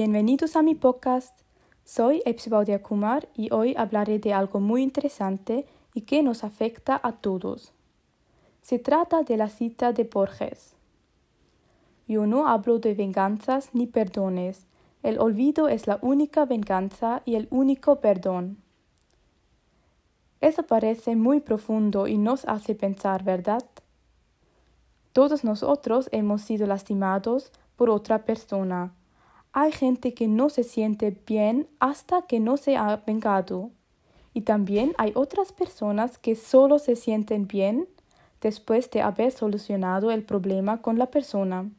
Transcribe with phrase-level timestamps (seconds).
[0.00, 1.40] Bienvenidos a mi podcast.
[1.82, 7.16] Soy Epsibaudia Kumar y hoy hablaré de algo muy interesante y que nos afecta a
[7.16, 7.72] todos.
[8.62, 10.76] Se trata de la cita de Borges.
[12.06, 14.68] Yo no hablo de venganzas ni perdones.
[15.02, 18.58] El olvido es la única venganza y el único perdón.
[20.40, 23.64] Eso parece muy profundo y nos hace pensar, ¿verdad?
[25.12, 28.94] Todos nosotros hemos sido lastimados por otra persona.
[29.52, 33.70] Hay gente que no se siente bien hasta que no se ha vengado.
[34.34, 37.88] Y también hay otras personas que solo se sienten bien
[38.40, 41.70] después de haber solucionado el problema con la persona.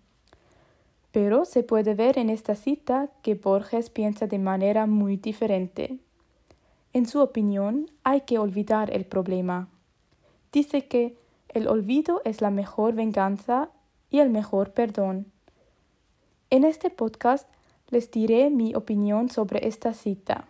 [1.11, 5.97] Pero se puede ver en esta cita que Borges piensa de manera muy diferente.
[6.91, 9.69] En su opinión, hay que olvidar el problema.
[10.51, 11.15] Dice que
[11.49, 13.69] el olvido es la mejor venganza
[14.09, 15.27] y el mejor perdón.
[16.49, 17.47] En este podcast
[17.89, 20.47] les diré mi opinión sobre esta cita.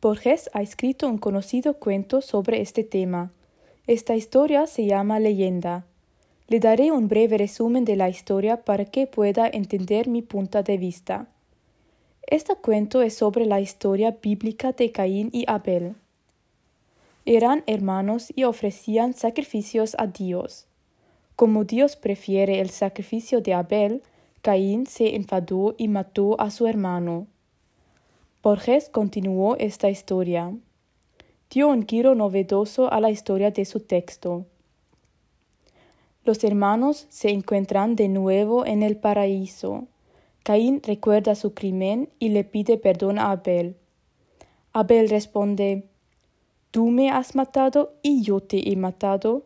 [0.00, 3.32] Borges ha escrito un conocido cuento sobre este tema.
[3.86, 5.86] Esta historia se llama Leyenda
[6.48, 10.78] le daré un breve resumen de la historia para que pueda entender mi punto de
[10.78, 11.28] vista.
[12.26, 15.94] Este cuento es sobre la historia bíblica de Caín y Abel.
[17.24, 20.66] Eran hermanos y ofrecían sacrificios a Dios.
[21.36, 24.02] Como Dios prefiere el sacrificio de Abel,
[24.42, 27.26] Caín se enfadó y mató a su hermano.
[28.42, 30.54] Borges continuó esta historia.
[31.50, 34.46] Dio un giro novedoso a la historia de su texto.
[36.24, 39.86] Los hermanos se encuentran de nuevo en el paraíso.
[40.44, 43.76] Caín recuerda su crimen y le pide perdón a Abel.
[44.72, 45.87] Abel responde
[46.78, 49.42] Tú me has matado y yo te he matado.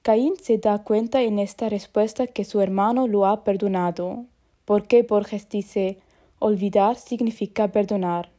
[0.00, 4.24] Caín se da cuenta en esta respuesta que su hermano lo ha perdonado,
[4.64, 5.98] porque Borges dice
[6.38, 8.30] olvidar significa perdonar.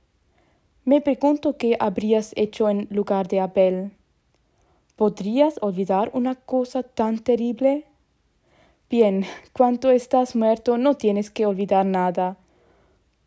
[0.85, 3.91] Me pregunto qué habrías hecho en lugar de Abel.
[4.95, 7.85] ¿Podrías olvidar una cosa tan terrible?
[8.89, 9.23] Bien,
[9.53, 12.37] cuando estás muerto no tienes que olvidar nada.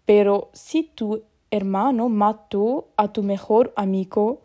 [0.06, 4.40] Pero si tu hermano mató a tu mejor amigo,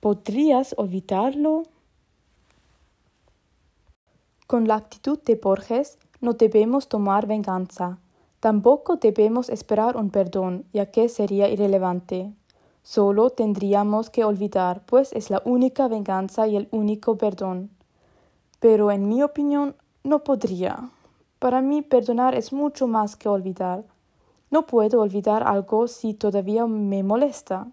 [0.00, 1.62] ¿podrías olvidarlo?
[4.46, 7.98] Con la actitud de Borges no debemos tomar venganza.
[8.40, 12.32] Tampoco debemos esperar un perdón, ya que sería irrelevante.
[12.82, 17.70] Solo tendríamos que olvidar, pues es la única venganza y el único perdón.
[18.60, 20.88] Pero en mi opinión no podría.
[21.38, 23.84] Para mí perdonar es mucho más que olvidar.
[24.50, 27.68] No puedo olvidar algo si todavía me molesta.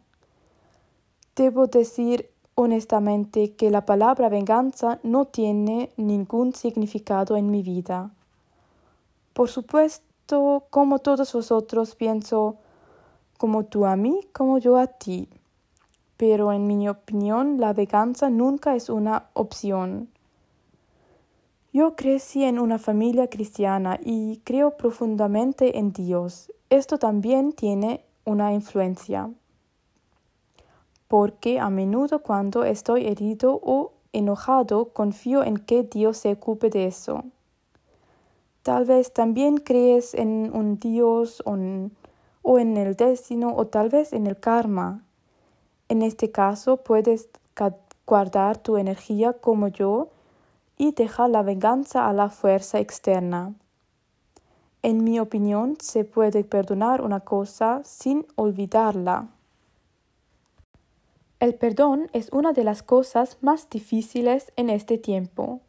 [1.35, 8.11] Debo decir honestamente que la palabra venganza no tiene ningún significado en mi vida.
[9.33, 12.55] Por supuesto, como todos vosotros pienso,
[13.37, 15.27] como tú a mí, como yo a ti.
[16.17, 20.09] Pero en mi opinión la venganza nunca es una opción.
[21.73, 26.49] Yo crecí en una familia cristiana y creo profundamente en Dios.
[26.75, 29.31] Esto también tiene una influencia.
[31.07, 36.87] Porque a menudo cuando estoy herido o enojado confío en que Dios se ocupe de
[36.87, 37.23] eso.
[38.61, 44.27] Tal vez también crees en un Dios o en el destino o tal vez en
[44.27, 45.01] el karma.
[45.87, 47.29] En este caso puedes
[48.05, 50.09] guardar tu energía como yo
[50.77, 53.53] y dejar la venganza a la fuerza externa.
[54.85, 59.29] En mi opinión, se puede perdonar una cosa sin olvidarla.
[61.39, 65.59] El perdón es una de las cosas más difíciles en este tiempo.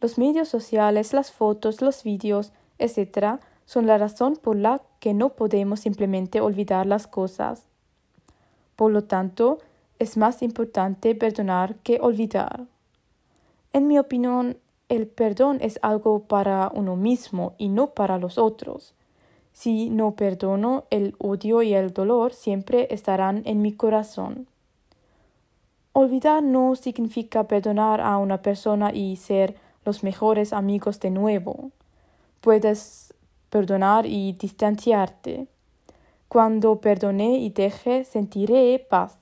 [0.00, 5.30] Los medios sociales, las fotos, los vídeos, etc., son la razón por la que no
[5.30, 7.66] podemos simplemente olvidar las cosas.
[8.76, 9.58] Por lo tanto,
[9.98, 12.66] es más importante perdonar que olvidar.
[13.72, 14.58] En mi opinión,
[14.88, 18.94] el perdón es algo para uno mismo y no para los otros.
[19.52, 24.48] Si no perdono, el odio y el dolor siempre estarán en mi corazón.
[25.92, 31.70] Olvidar no significa perdonar a una persona y ser los mejores amigos de nuevo.
[32.40, 33.14] Puedes
[33.48, 35.46] perdonar y distanciarte.
[36.26, 39.16] Cuando perdone y deje, sentiré paz.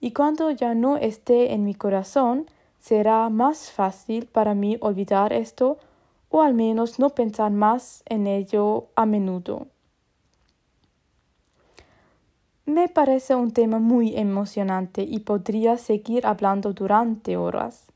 [0.00, 2.46] Y cuando ya no esté en mi corazón,
[2.84, 5.78] será más fácil para mí olvidar esto
[6.28, 9.68] o al menos no pensar más en ello a menudo.
[12.66, 17.86] Me parece un tema muy emocionante y podría seguir hablando durante horas.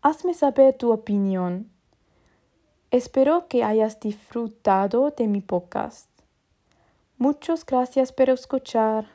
[0.00, 1.68] Hazme saber tu opinión.
[2.90, 6.08] Espero que hayas disfrutado de mi podcast.
[7.18, 9.08] Muchas gracias por escuchar.